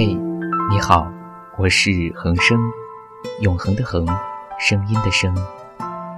[0.00, 0.16] 嘿，
[0.70, 1.12] 你好，
[1.58, 2.56] 我是恒生，
[3.40, 4.06] 永恒的恒，
[4.56, 5.34] 声音的声，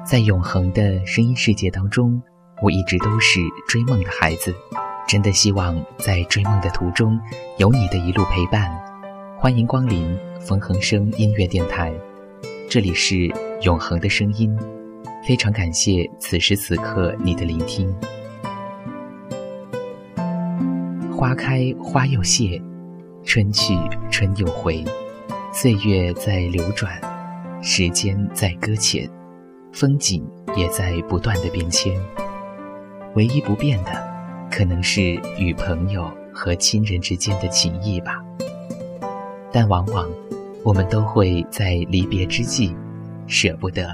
[0.04, 2.22] 在永恒的声音世界当中，
[2.61, 4.54] 我一直都是追梦的孩子，
[5.08, 7.19] 真的希望在追梦的途中
[7.56, 8.71] 有你的一路陪伴。
[9.38, 11.90] 欢迎光临冯恒生音乐电台，
[12.69, 14.54] 这里是永恒的声音，
[15.26, 17.91] 非常感谢此时此刻你的聆听。
[21.10, 22.62] 花开花又谢。
[23.24, 23.74] 春去
[24.10, 24.84] 春又回，
[25.52, 27.01] 岁月在流转，
[27.62, 29.09] 时间在搁浅，
[29.73, 30.24] 风景
[30.56, 31.95] 也在不断的变迁。
[33.14, 33.91] 唯一不变的，
[34.51, 35.02] 可能是
[35.38, 38.20] 与朋友和亲人之间的情谊吧。
[39.52, 40.09] 但往往，
[40.64, 42.75] 我们都会在离别之际，
[43.27, 43.87] 舍不得，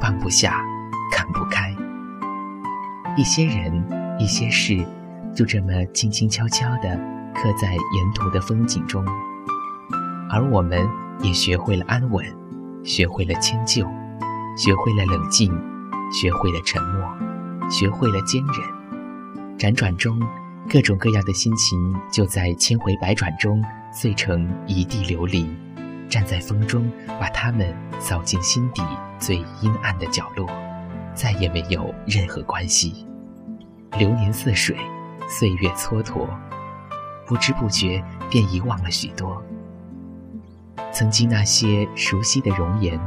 [0.00, 0.62] 放不下，
[1.10, 1.74] 看不开。
[3.16, 3.82] 一些人，
[4.20, 4.84] 一些事，
[5.34, 7.18] 就这么轻轻悄悄的。
[7.38, 9.04] 刻在沿途的风景中，
[10.28, 10.84] 而我们
[11.20, 12.26] 也学会了安稳，
[12.82, 13.86] 学会了迁就，
[14.56, 15.52] 学会了冷静，
[16.12, 19.56] 学会了沉默，学会了坚忍。
[19.56, 20.20] 辗转中，
[20.68, 25.46] 各种各样的心情就在千回百转中碎成一地琉璃，
[26.08, 28.82] 站在风中，把它们扫进心底
[29.20, 30.48] 最阴暗的角落，
[31.14, 33.06] 再也没有任何关系。
[33.96, 34.76] 流年似水，
[35.28, 36.26] 岁月蹉跎。
[37.28, 39.42] 不知不觉便遗忘了许多，
[40.90, 42.98] 曾经那些熟悉的容颜，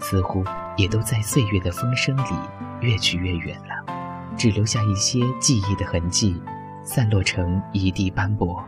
[0.00, 0.42] 似乎
[0.76, 2.34] 也都在岁月的风声里
[2.80, 3.94] 越去越远了，
[4.36, 6.36] 只留下一些记忆的痕迹，
[6.82, 8.60] 散落成一地斑驳，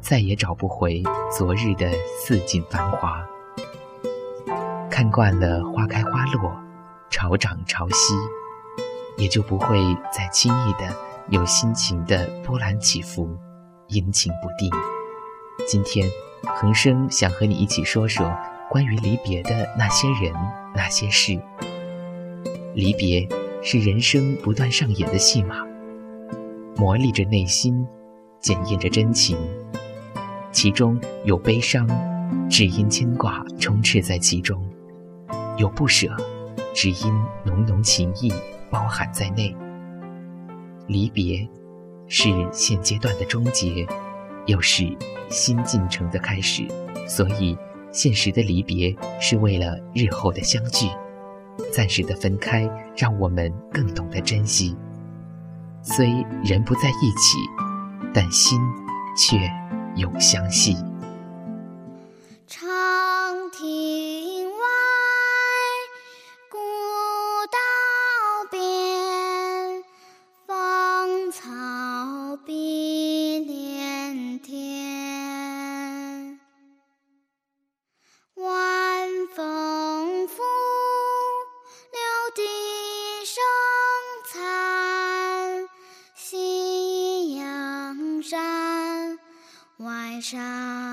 [0.00, 3.22] 再也找不回昨日的似锦繁华。
[4.90, 6.50] 看惯了花开花落，
[7.10, 8.14] 潮涨潮汐，
[9.18, 9.78] 也就不会
[10.10, 11.07] 再轻易的。
[11.30, 13.28] 有心情的波澜起伏，
[13.88, 14.70] 阴晴不定。
[15.66, 16.08] 今天，
[16.56, 18.34] 恒生想和你一起说说
[18.70, 20.32] 关于离别的那些人、
[20.74, 21.38] 那些事。
[22.74, 23.28] 离别
[23.62, 25.56] 是人生不断上演的戏码，
[26.76, 27.86] 磨砺着内心，
[28.40, 29.36] 检验着真情。
[30.50, 31.86] 其中有悲伤，
[32.48, 34.58] 只因牵挂充斥在其中；
[35.58, 36.08] 有不舍，
[36.74, 37.12] 只因
[37.44, 38.32] 浓浓情意
[38.70, 39.54] 包含在内。
[40.88, 41.48] 离别，
[42.08, 43.86] 是现阶段的终结，
[44.46, 44.84] 又是
[45.28, 46.66] 新进程的开始。
[47.06, 47.56] 所以，
[47.92, 50.88] 现实的离别是为了日后的相聚；
[51.72, 54.74] 暂时的分开，让我们更懂得珍惜。
[55.82, 56.08] 虽
[56.42, 57.38] 人不在一起，
[58.12, 58.58] 但心
[59.16, 59.38] 却
[59.96, 60.74] 永相系。
[90.20, 90.87] 上。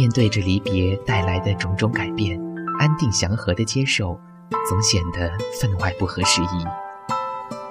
[0.00, 2.40] 面对着离别带来的种种改变，
[2.78, 4.18] 安定祥和的接受，
[4.66, 5.30] 总显得
[5.60, 6.64] 分外不合时宜。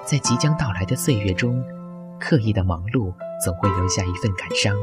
[0.04, 1.60] 在即将到来的岁月中，
[2.20, 3.12] 刻意的忙碌
[3.44, 4.76] 总会留下一份感伤，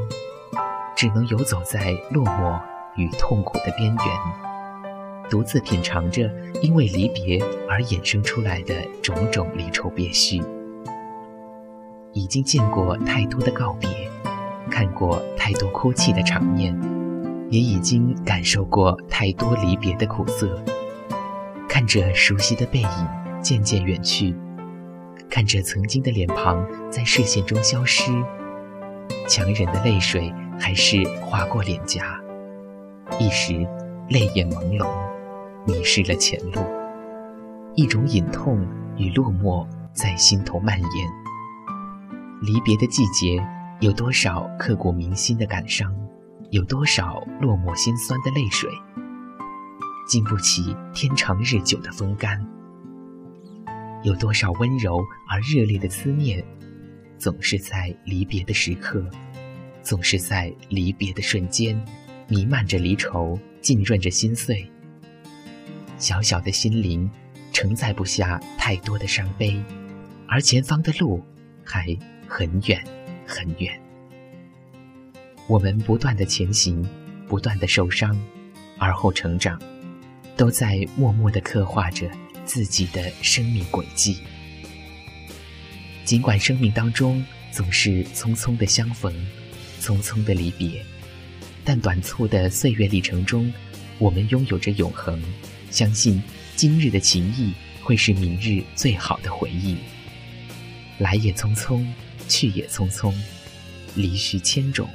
[0.94, 2.60] 只能游走在落寞
[2.96, 6.30] 与痛苦的边缘，独自品尝着
[6.60, 10.42] 因为离别而衍生出来的种种离愁别绪。
[12.12, 13.88] 已经见过太多的告别，
[14.70, 16.78] 看过太多哭泣的场面，
[17.50, 20.62] 也已经感受过太多离别的苦涩。
[21.68, 23.08] 看着熟悉的背影
[23.40, 24.34] 渐渐远去，
[25.30, 28.10] 看着曾经的脸庞在视线中消失，
[29.26, 32.18] 强忍的泪水还是划过脸颊，
[33.18, 33.54] 一时
[34.08, 34.86] 泪眼朦胧，
[35.66, 36.60] 迷失了前路。
[37.74, 38.66] 一种隐痛
[38.96, 40.90] 与落寞在心头蔓延。
[42.40, 43.40] 离别的季节，
[43.80, 45.94] 有多少刻骨铭心的感伤，
[46.50, 48.70] 有多少落寞心酸的泪水，
[50.08, 52.42] 经不起天长日久的风干。
[54.02, 56.42] 有多少温柔而热烈的思念，
[57.18, 59.04] 总是在离别的时刻，
[59.82, 61.78] 总是在离别的瞬间，
[62.28, 64.70] 弥漫着离愁，浸润着心碎。
[65.98, 67.10] 小小的心灵，
[67.52, 69.62] 承载不下太多的伤悲，
[70.26, 71.22] 而前方的路，
[71.64, 71.96] 还。
[72.30, 72.84] 很远，
[73.26, 73.80] 很远。
[75.48, 76.86] 我们不断的前行，
[77.26, 78.14] 不断的受伤，
[78.76, 79.58] 而后成长，
[80.36, 82.06] 都在默默的刻画着
[82.44, 84.18] 自己的生命轨迹。
[86.04, 89.10] 尽管生命当中总是匆匆的相逢，
[89.80, 90.84] 匆匆的离别，
[91.64, 93.50] 但短促的岁月历程中，
[93.98, 95.18] 我们拥有着永恒。
[95.70, 96.22] 相信
[96.56, 99.78] 今日的情谊会是明日最好的回忆。
[100.98, 101.86] 来也匆匆。
[102.30, 103.10] 去也匆匆，
[103.94, 104.86] 离绪千种，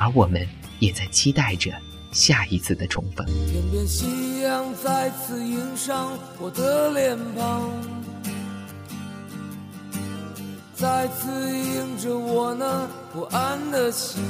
[0.00, 0.44] 而我们
[0.78, 1.70] 也在期待着
[2.10, 3.24] 下一次的重逢。
[3.26, 7.70] 天边夕阳再次映上我的脸庞，
[10.74, 14.22] 再次映着我那不安的心。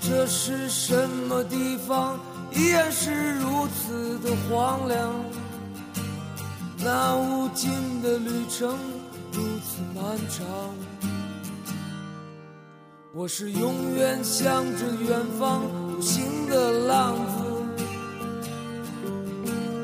[0.00, 2.18] 这是什么地方？
[2.52, 5.14] 依然是如此的荒凉。
[6.78, 7.70] 那无尽
[8.02, 8.76] 的旅程
[9.30, 10.46] 如此漫长，
[13.12, 17.42] 我是永远向着远方独行的浪子，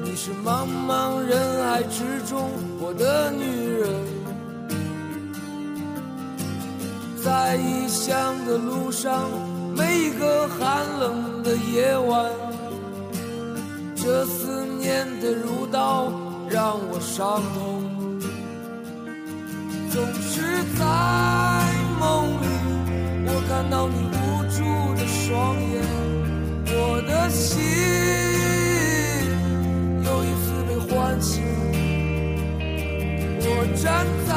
[0.04, 3.90] 你是茫茫人海之中我的女人，
[7.20, 9.28] 在异乡的路上，
[9.76, 12.30] 每一个寒冷的夜晚，
[13.96, 16.12] 这思念的如刀。
[16.48, 17.82] 让我伤痛，
[19.90, 20.84] 总是在，
[23.56, 24.58] 看到你无助
[24.96, 25.82] 的双眼，
[26.66, 27.58] 我的心
[30.04, 31.42] 又一次被唤醒。
[33.40, 34.30] 我站在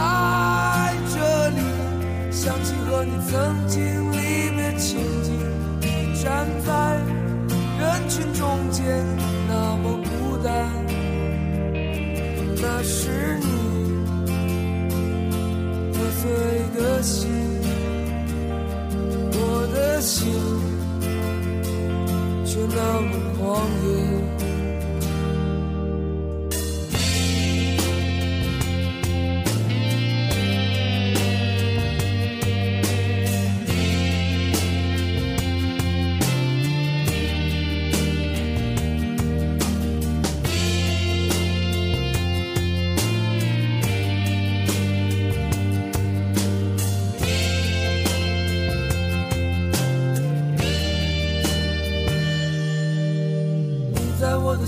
[1.12, 1.60] 这里，
[2.32, 4.16] 想起和你曾经离
[4.56, 5.28] 别情景，
[5.82, 6.72] 你站在
[7.78, 9.06] 人群中间，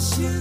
[0.01, 0.40] 心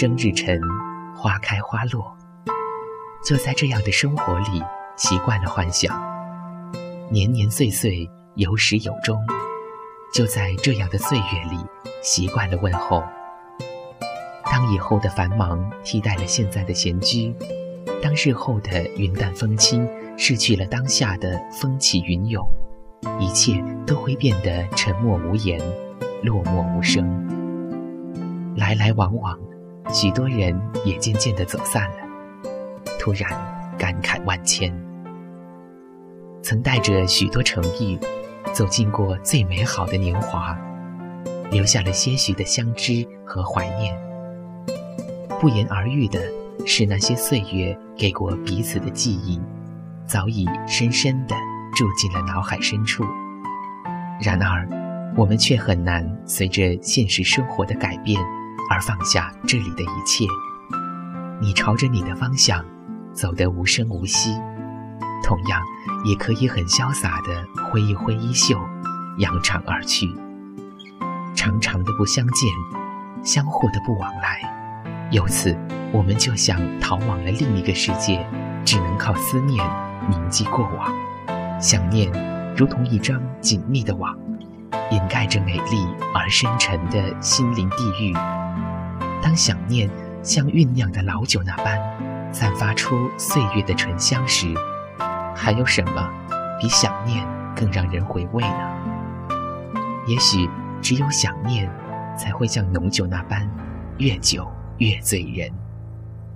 [0.00, 0.60] 生日沉，
[1.16, 2.16] 花开花落。
[3.26, 4.62] 就在这样的生活里，
[4.94, 5.92] 习惯了幻想，
[7.10, 9.20] 年年岁岁有始有终。
[10.14, 11.58] 就在这样的岁月里，
[12.00, 13.02] 习惯了问候。
[14.44, 17.34] 当以后的繁忙替代了现在的闲居，
[18.00, 19.84] 当日后的云淡风轻
[20.16, 22.48] 失去了当下的风起云涌，
[23.18, 25.60] 一切都会变得沉默无言，
[26.22, 27.04] 落寞无声。
[28.56, 29.36] 来来往往，
[29.92, 31.96] 许多人也渐渐地走散了。
[32.98, 33.30] 突然
[33.78, 34.72] 感慨万千，
[36.42, 37.98] 曾带着许多诚意
[38.52, 40.58] 走进过最美好的年华，
[41.50, 43.96] 留下了些许的相知和怀念。
[45.40, 46.20] 不言而喻的
[46.66, 49.40] 是，那些岁月给过彼此的记忆，
[50.04, 51.36] 早已深深地
[51.74, 53.04] 住进了脑海深处。
[54.20, 54.68] 然而，
[55.16, 58.20] 我们却很难随着现实生活的改变
[58.68, 60.26] 而放下这里的一切。
[61.40, 62.64] 你朝着你的方向。
[63.14, 64.30] 走得无声无息，
[65.24, 65.60] 同样
[66.04, 68.56] 也可以很潇洒地挥一挥衣袖，
[69.16, 70.06] 扬长而去。
[71.34, 72.48] 长长的不相见，
[73.24, 74.40] 相互的不往来，
[75.10, 75.56] 由此
[75.90, 78.24] 我们就像逃往了另一个世界，
[78.64, 79.68] 只能靠思念
[80.08, 80.94] 铭记过往。
[81.60, 82.08] 想念
[82.56, 84.16] 如同一张紧密的网，
[84.92, 85.84] 掩盖着美丽
[86.14, 88.14] 而深沉的心灵地狱。
[89.22, 89.90] 当想念
[90.22, 91.78] 像酝酿的老酒那般。
[92.30, 94.54] 散发出岁月的醇香时，
[95.34, 96.10] 还有什么
[96.60, 99.34] 比想念更让人回味呢？
[100.06, 100.46] 也许
[100.82, 101.68] 只有想念，
[102.18, 103.50] 才会像浓酒那般
[103.96, 104.46] 越久
[104.76, 105.50] 越醉人；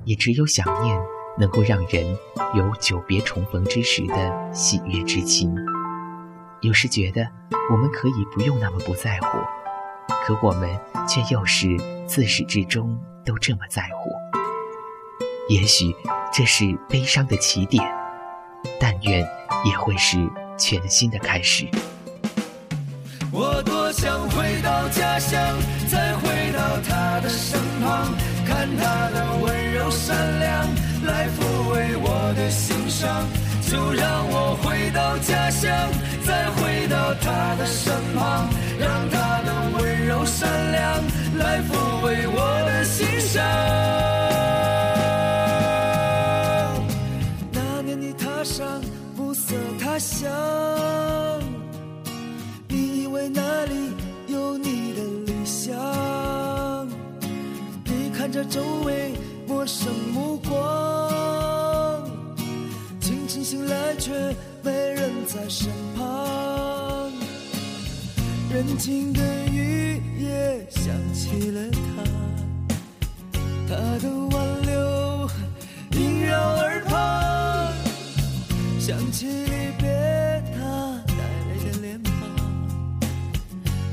[0.05, 0.99] 也只有想念，
[1.39, 2.17] 能够让人
[2.55, 5.55] 有久别重逢之时的喜悦之情。
[6.63, 7.29] 有时觉得
[7.71, 9.39] 我们可以不用那么不在乎，
[10.25, 10.69] 可我们
[11.09, 11.69] 却又是
[12.07, 14.11] 自始至终都这么在乎。
[15.49, 15.95] 也许
[16.33, 17.85] 这是悲伤的起点，
[18.81, 19.27] 但愿
[19.65, 20.17] 也会是
[20.57, 21.67] 全新的开始。
[23.33, 25.59] 我多想回到家乡，
[25.91, 28.15] 再回到他的身旁，
[28.47, 30.69] 看他的温柔善良，
[31.05, 33.27] 来抚慰我的心伤。
[33.63, 35.91] 就让我回到家乡，
[36.25, 38.49] 再回到他的身旁，
[38.79, 39.42] 让他
[40.43, 40.83] 善良
[41.39, 41.71] 来抚
[42.03, 43.41] 慰我的心伤。
[47.53, 48.83] 那年你踏上
[49.17, 50.29] 暮色他乡，
[52.67, 53.93] 你以为那里
[54.27, 55.71] 有你的理想？
[57.85, 59.15] 你看着周围
[59.47, 62.11] 陌生目光，
[63.01, 64.11] 清晨醒来却
[64.65, 66.72] 没人在身旁。
[68.53, 72.05] 人静的雨夜想起了他，
[73.67, 75.31] 他的挽留
[75.93, 77.73] 萦绕耳旁，
[78.79, 81.15] 想起离别他带
[81.49, 82.13] 泪的脸庞，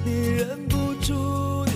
[0.04, 1.72] 你忍不住的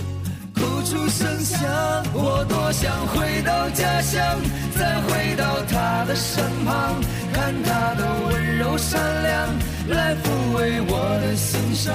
[0.54, 1.66] 哭出声响。
[2.12, 4.38] 我多想回到家乡，
[4.76, 7.00] 再回到他的身旁，
[7.32, 9.48] 看他的温柔善良，
[9.88, 11.94] 来抚慰我的心伤。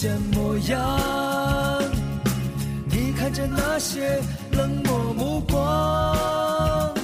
[0.00, 1.82] 见模样，
[2.88, 6.94] 你看着那些冷漠目光，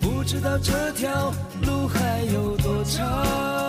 [0.00, 1.30] 不知道这条
[1.66, 3.61] 路还有多长。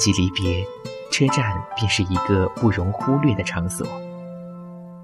[0.00, 0.64] 及离别，
[1.12, 3.86] 车站便是一个不容忽略的场所。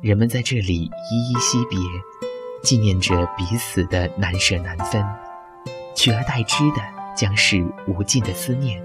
[0.01, 1.79] 人们在这里依依惜别，
[2.63, 5.05] 纪念着彼此的难舍难分，
[5.95, 6.77] 取而代之的
[7.15, 8.83] 将是无尽的思念。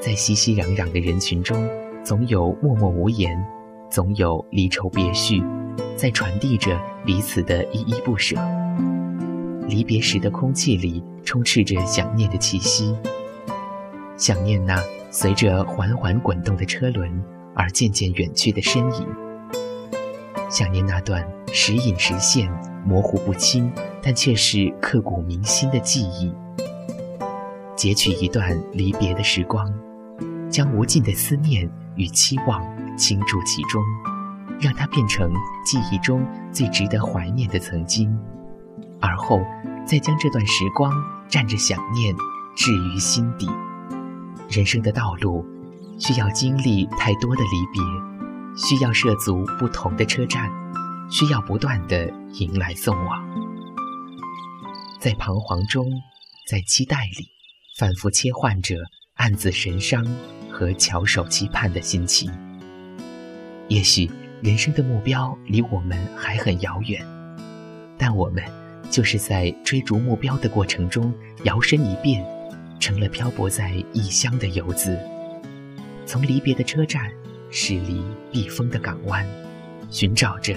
[0.00, 1.68] 在熙熙攘攘的人群中，
[2.02, 3.38] 总有默默无言，
[3.90, 5.44] 总有离愁别绪，
[5.94, 8.34] 在传递着彼此的依依不舍。
[9.68, 12.96] 离别时的空气里充斥着想念的气息，
[14.20, 14.78] 想念那
[15.10, 17.10] 随着缓缓滚动的车轮
[17.54, 19.08] 而渐渐远去的身影，
[20.50, 22.52] 想念那段时隐时现、
[22.84, 26.30] 模糊不清，但却是刻骨铭心的记忆。
[27.74, 29.66] 截取一段离别的时光，
[30.50, 32.62] 将无尽的思念与期望
[32.98, 33.82] 倾注其中，
[34.60, 35.32] 让它变成
[35.64, 38.14] 记忆中最值得怀念的曾经。
[39.00, 39.40] 而后，
[39.86, 40.92] 再将这段时光
[41.30, 42.14] 蘸着想念
[42.54, 43.48] 置于心底。
[44.50, 45.46] 人生的道路，
[45.96, 47.80] 需要经历太多的离别，
[48.56, 50.50] 需要涉足不同的车站，
[51.08, 53.24] 需要不断的迎来送往。
[54.98, 55.86] 在彷徨中，
[56.48, 57.28] 在期待里，
[57.78, 58.74] 反复切换着
[59.14, 60.04] 暗自神伤
[60.50, 62.28] 和翘首期盼的心情。
[63.68, 64.10] 也许
[64.42, 67.06] 人生的目标离我们还很遥远，
[67.96, 68.42] 但我们。
[68.90, 72.26] 就是在追逐目标的过程中，摇身一变，
[72.80, 74.98] 成了漂泊在异乡的游子。
[76.06, 77.08] 从离别的车站
[77.50, 79.24] 驶离避风的港湾，
[79.90, 80.54] 寻找着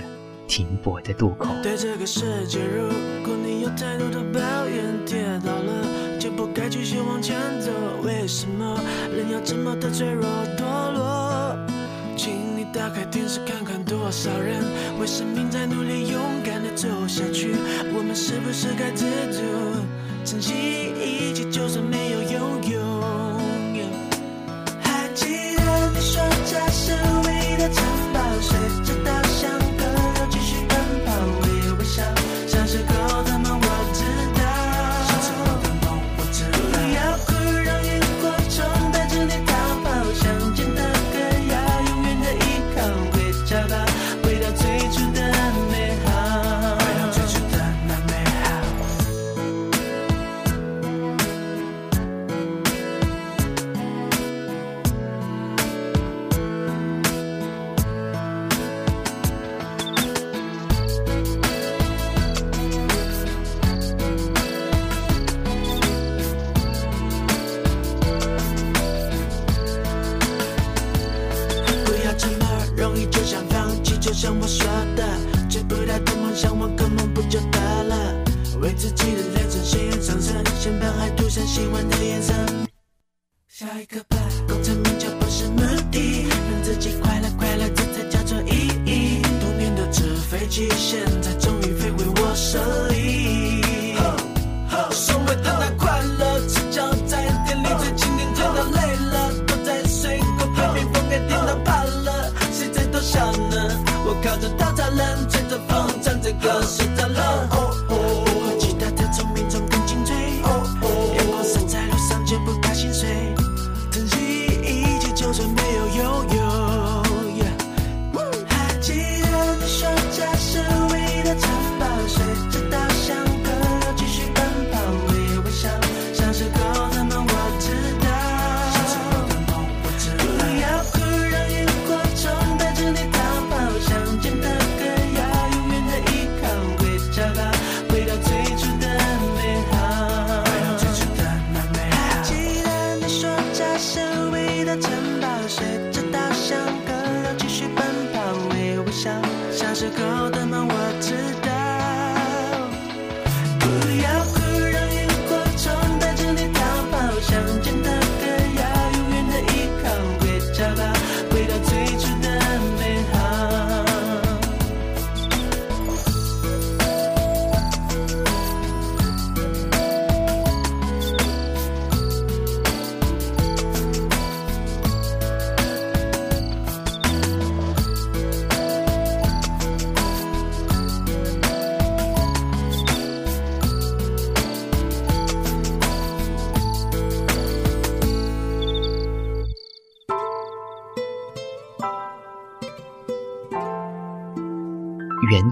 [0.48, 1.54] 停泊的渡口。
[1.62, 2.88] 对这个世界，如
[3.24, 7.70] 果你有太多的抱怨，跌倒了就不该继续往前走。
[8.04, 8.80] 为什么
[9.16, 10.26] 人要这么的脆弱
[10.58, 11.56] 堕落？
[12.16, 14.64] 请你打开电视看看，多少人
[15.00, 17.54] 为生命在努力，勇敢的走下去。
[17.94, 19.42] 我们是不是该知足，
[20.24, 21.13] 珍惜一，
[21.54, 22.23] 就算没有？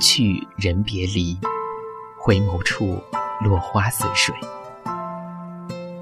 [0.02, 1.38] 去人别离，
[2.20, 3.00] 回眸处
[3.40, 4.34] 落花随水。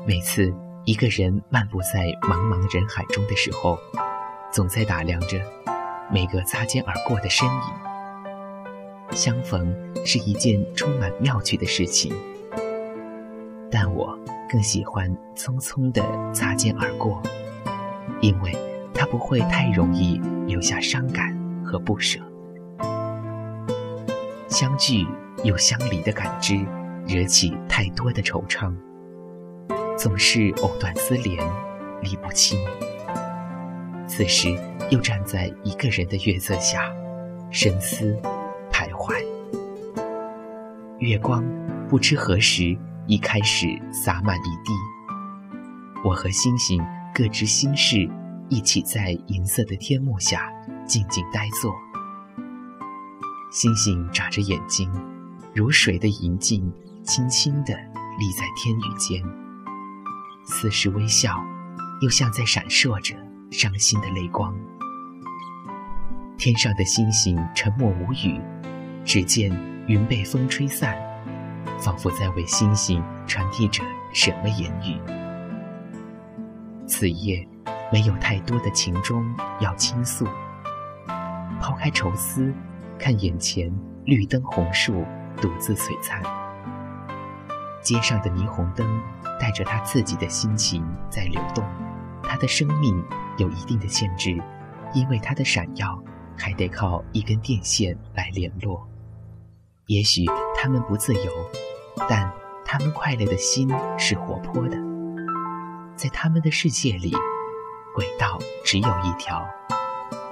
[0.07, 0.53] 每次
[0.85, 3.77] 一个人漫步在茫茫人海中的时候，
[4.53, 5.41] 总在打量着
[6.09, 9.11] 每个擦肩而过的身影。
[9.11, 12.13] 相逢是一件充满妙趣的事情，
[13.69, 14.17] 但我
[14.49, 16.01] 更喜欢匆匆的
[16.33, 17.21] 擦肩而过，
[18.21, 18.57] 因为
[18.93, 22.17] 它不会太容易留下伤感和不舍。
[24.49, 25.05] 相聚
[25.43, 26.55] 又相离的感知，
[27.07, 28.73] 惹起太多的惆怅。
[29.95, 31.37] 总是藕断丝连，
[32.01, 32.59] 理不清。
[34.07, 34.49] 此时
[34.89, 36.91] 又站在一个人的月色下，
[37.51, 38.19] 深思
[38.71, 39.15] 徘徊。
[40.97, 41.43] 月光
[41.87, 44.73] 不知何时已开始洒满一地。
[46.03, 46.81] 我和星星
[47.13, 48.09] 各执心事，
[48.49, 50.51] 一起在银色的天幕下
[50.87, 51.71] 静静呆坐。
[53.51, 54.91] 星星眨着眼睛，
[55.55, 56.71] 如水的银镜，
[57.03, 57.73] 轻轻地
[58.19, 59.23] 立在天宇间。
[60.45, 61.35] 似是微笑，
[62.01, 63.15] 又像在闪烁着
[63.49, 64.55] 伤心的泪光。
[66.37, 68.39] 天上的星星沉默无语，
[69.03, 69.51] 只见
[69.87, 70.95] 云被风吹散，
[71.79, 73.83] 仿佛在为星星传递着
[74.13, 74.99] 什么言语。
[76.87, 77.47] 此夜
[77.91, 79.25] 没有太多的情衷
[79.59, 80.27] 要倾诉，
[81.59, 82.53] 抛开愁思，
[82.99, 83.73] 看眼前
[84.05, 85.05] 绿灯红树
[85.37, 86.21] 独自璀璨，
[87.81, 88.85] 街上的霓虹灯。
[89.39, 91.63] 带着他自己的心情在流动，
[92.21, 93.01] 他的生命
[93.37, 94.37] 有一定的限制，
[94.93, 95.97] 因为他的闪耀
[96.37, 98.85] 还得靠一根电线来联络。
[99.85, 100.25] 也许
[100.61, 101.31] 他们不自由，
[102.09, 102.29] 但
[102.65, 104.77] 他们快乐的心是活泼的。
[105.95, 107.13] 在他们的世界里，
[107.95, 109.47] 轨道只有一条，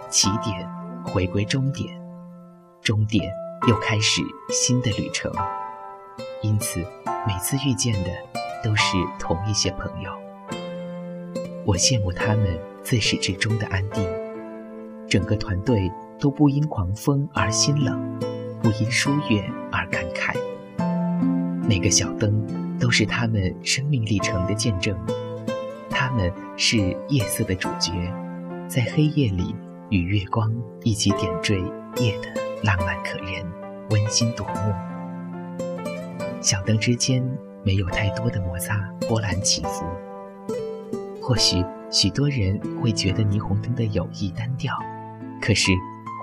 [0.09, 0.69] 起点
[1.05, 1.97] 回归终点，
[2.87, 3.21] 终点
[3.67, 5.29] 又开始新的旅程。
[6.41, 6.79] 因此，
[7.27, 8.09] 每次遇见的。
[8.63, 10.11] 都是同一些朋友，
[11.63, 14.03] 我羡慕他们自始至终的安定。
[15.07, 18.19] 整个团队都不因狂风而心冷，
[18.61, 20.35] 不因疏远而感慨。
[21.69, 22.43] 每个小灯
[22.79, 24.97] 都是他们生命历程的见证，
[25.87, 26.77] 他们是
[27.09, 27.93] 夜色的主角，
[28.67, 29.55] 在黑夜里
[29.89, 30.51] 与月光
[30.83, 31.61] 一起点缀
[31.97, 32.27] 夜的
[32.63, 33.45] 浪漫可人、
[33.89, 34.73] 温馨夺目。
[36.41, 37.23] 小灯之间。
[37.65, 38.77] 没有太多的摩擦，
[39.09, 39.85] 波澜起伏。
[41.21, 44.73] 或许许多人会觉得霓虹灯的友谊单调，
[45.41, 45.73] 可是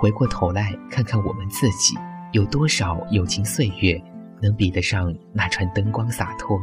[0.00, 1.98] 回过头来看看我们自己，
[2.32, 4.02] 有多少友情岁月
[4.40, 6.58] 能比得上那串灯光洒脱？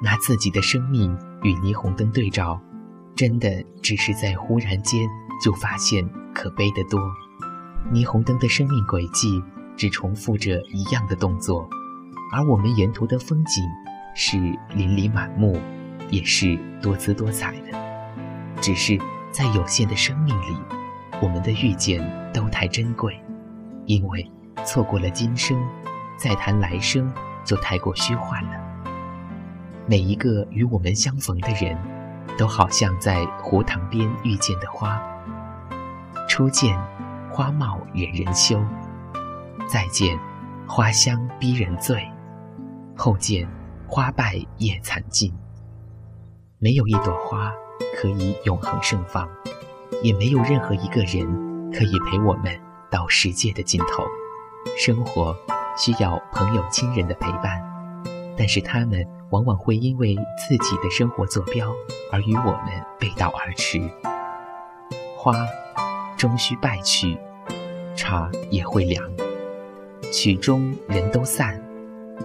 [0.00, 2.60] 拿自己的生命与霓虹灯对照，
[3.16, 3.50] 真的
[3.82, 5.08] 只是在忽然间
[5.42, 7.00] 就发现可悲的多。
[7.92, 9.42] 霓虹灯的生命轨迹
[9.76, 11.68] 只重复着一样的动作。
[12.32, 13.64] 而我们沿途的风景
[14.14, 14.36] 是
[14.74, 15.58] 琳琅满目，
[16.10, 17.78] 也是多姿多彩的。
[18.60, 18.98] 只是
[19.30, 20.56] 在有限的生命里，
[21.22, 22.02] 我们的遇见
[22.34, 23.18] 都太珍贵，
[23.86, 24.30] 因为
[24.66, 25.56] 错过了今生，
[26.16, 27.10] 再谈来生
[27.44, 28.50] 就太过虚幻了。
[29.86, 31.78] 每一个与我们相逢的人，
[32.36, 35.00] 都好像在湖塘边遇见的花。
[36.28, 36.78] 初见，
[37.30, 38.58] 花貌惹人羞；
[39.68, 40.18] 再见，
[40.66, 42.06] 花香逼人醉。
[42.96, 43.48] 后见
[43.86, 45.32] 花败叶残尽，
[46.58, 47.52] 没有一朵花
[47.96, 49.28] 可以永恒盛放，
[50.02, 52.58] 也没有任何一个人可以陪我们
[52.90, 54.02] 到世界的尽头。
[54.76, 55.36] 生活
[55.76, 57.62] 需要朋友亲人的陪伴，
[58.36, 61.72] 但是他们往往会因为自己的生活坐标
[62.10, 63.80] 而与我们背道而驰。
[65.16, 65.34] 花
[66.18, 67.16] 终须败去，
[67.94, 69.02] 茶也会凉，
[70.12, 71.62] 曲终人都散。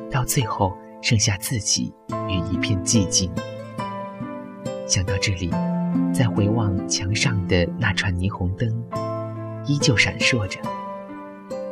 [0.09, 1.93] 到最后，剩下自己
[2.27, 3.31] 与一片寂静。
[4.87, 5.51] 想到这里，
[6.11, 8.67] 再回望墙上的那串霓虹灯，
[9.67, 10.59] 依旧闪烁着，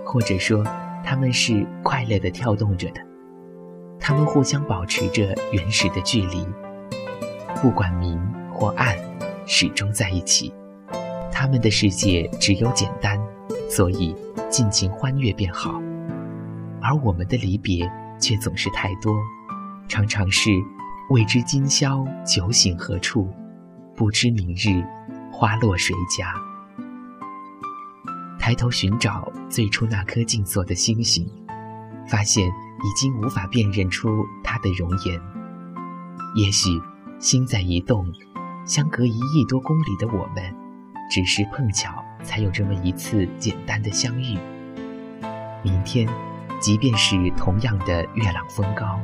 [0.06, 0.64] 或者说，
[1.04, 3.02] 他们是快乐的跳动着的。
[4.00, 6.46] 他们互相保持着原始的距离，
[7.64, 8.20] 不管明
[8.54, 8.96] 或暗，
[9.48, 10.54] 始终在一起。
[11.42, 13.20] 他们的世界只有简单，
[13.68, 14.16] 所以
[14.48, 15.82] 尽情欢悦便好。
[16.80, 17.92] 而我们的离别。
[18.20, 19.12] 却总是太多，
[19.88, 20.52] 常常是
[21.10, 23.28] 未知今宵酒醒何处，
[23.96, 24.86] 不知明日
[25.32, 26.32] 花落谁家。
[28.38, 31.28] 抬头寻找最初那颗静坐的星星，
[32.08, 34.08] 发现已经无法辨认出
[34.44, 35.20] 它的容颜。
[36.36, 36.70] 也许
[37.18, 38.06] 心在移动，
[38.68, 40.56] 相隔一亿多公里的我们，
[41.12, 44.36] 只是碰巧才有这么一次简单的相遇。
[45.62, 46.08] 明天。
[46.62, 49.02] 即便是同样的月朗风高，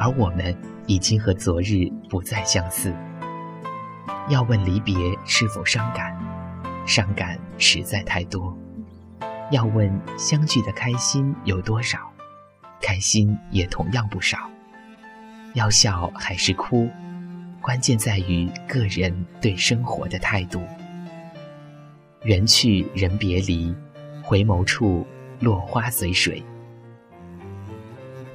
[0.00, 0.52] 而我们
[0.88, 2.92] 已经和昨日不再相似。
[4.28, 6.18] 要问离别是否伤感，
[6.84, 8.52] 伤感实在太多；
[9.52, 12.10] 要问相聚的开心有多少，
[12.82, 14.50] 开心也同样不少。
[15.54, 16.90] 要笑还是哭，
[17.60, 20.60] 关键在于个人对生活的态度。
[22.22, 23.74] 缘去人别离，
[24.22, 25.06] 回眸处
[25.38, 26.42] 落花随水。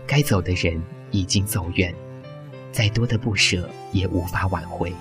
[0.07, 1.93] 该走的人已经走远，
[2.71, 4.91] 再多的不舍也无法挽回。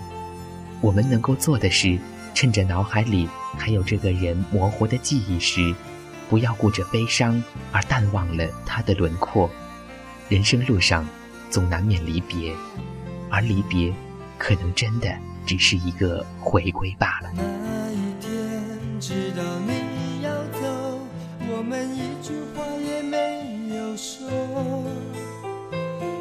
[0.83, 1.99] 我们能够做的是，
[2.35, 5.75] 趁着脑海里还有这个人模糊的记忆时，
[6.29, 7.43] 不要顾着悲伤
[7.73, 9.49] 而淡忘了他的轮廓。
[10.29, 11.07] 人生路上，
[11.49, 12.53] 总难免离别，
[13.31, 13.91] 而离别，
[14.37, 15.11] 可能真的
[15.47, 17.54] 只是一个回归罢了。
[19.07, 20.99] 知道你要走，
[21.51, 24.27] 我们一句话也没有说。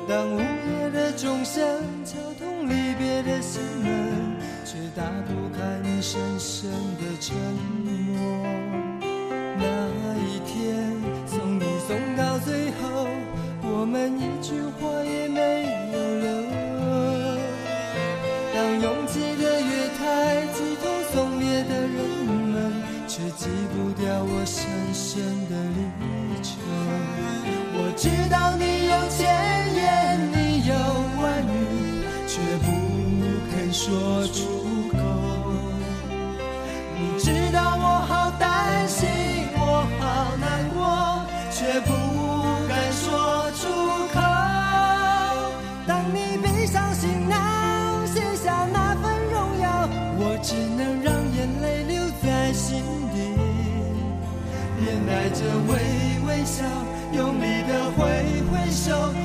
[0.05, 1.63] 当午夜的钟声
[2.03, 4.33] 敲痛离别的心门。
[4.73, 7.35] 却打不开你深深的沉
[7.85, 7.87] 默。
[9.55, 9.63] 那
[10.17, 10.91] 一天，
[11.27, 13.07] 送你送到最后，
[13.61, 15.39] 我们一句话也没
[15.93, 16.25] 有留。
[18.51, 20.01] 当拥挤的月台
[20.53, 22.42] 挤痛送别的人
[23.35, 25.79] 记，不掉我深深的离
[26.41, 26.51] 愁。
[27.75, 29.25] 我知道你有千
[29.75, 29.83] 言，
[30.31, 30.71] 你有
[31.21, 32.65] 万语，却不
[33.51, 34.52] 肯说出。
[57.11, 59.22] 用力的挥挥手，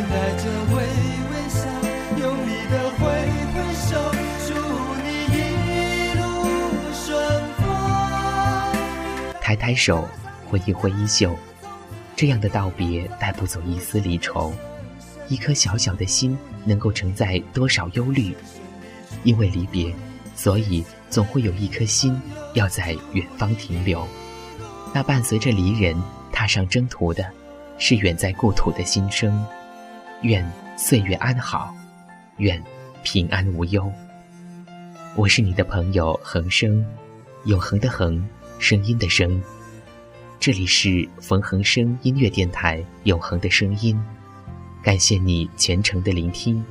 [0.00, 0.78] 微
[1.48, 1.60] 笑
[2.18, 3.00] 用力的挥
[3.52, 3.88] 挥手
[4.46, 4.54] 祝
[5.02, 5.38] 你一
[6.14, 6.20] 路
[6.94, 7.04] 顺
[7.58, 7.60] 风
[9.40, 10.08] 抬抬手，
[10.46, 11.36] 挥一挥衣袖，
[12.16, 14.52] 这样的道别带不走一丝离愁。
[15.28, 18.34] 一颗小小的心，能够承载多少忧虑？
[19.22, 19.94] 因为离别，
[20.34, 22.20] 所以总会有一颗心
[22.54, 24.06] 要在远方停留。
[24.94, 25.96] 那伴随着离人
[26.32, 27.24] 踏上征途的，
[27.78, 29.44] 是远在故土的心声。
[30.22, 31.74] 愿岁月安好，
[32.36, 32.62] 愿
[33.02, 33.90] 平安无忧。
[35.16, 36.84] 我是你的朋友恒生，
[37.46, 38.22] 永恒的恒。
[38.58, 39.42] 声音的声，
[40.38, 43.98] 这里是冯恒生音乐电台，永恒的声音。
[44.82, 46.62] 感谢你虔诚的聆听，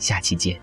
[0.00, 0.60] 下期见。